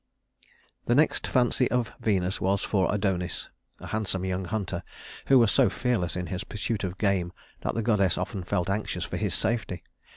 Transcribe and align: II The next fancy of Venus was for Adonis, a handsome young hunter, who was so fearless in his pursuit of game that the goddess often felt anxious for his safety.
II 0.01 0.49
The 0.87 0.95
next 0.95 1.27
fancy 1.27 1.69
of 1.69 1.93
Venus 1.99 2.41
was 2.41 2.63
for 2.63 2.91
Adonis, 2.91 3.49
a 3.79 3.85
handsome 3.85 4.25
young 4.25 4.45
hunter, 4.45 4.81
who 5.27 5.37
was 5.37 5.51
so 5.51 5.69
fearless 5.69 6.15
in 6.15 6.25
his 6.25 6.43
pursuit 6.43 6.83
of 6.83 6.97
game 6.97 7.31
that 7.59 7.75
the 7.75 7.83
goddess 7.83 8.17
often 8.17 8.43
felt 8.43 8.67
anxious 8.67 9.03
for 9.03 9.17
his 9.17 9.35
safety. 9.35 9.83